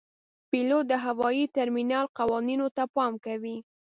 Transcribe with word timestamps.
پیلوټ 0.49 0.83
د 0.91 0.93
هوايي 1.05 1.45
ترمینل 1.55 2.05
قوانینو 2.17 2.67
ته 2.75 2.83
پام 2.95 3.13
کوي. 3.25 3.57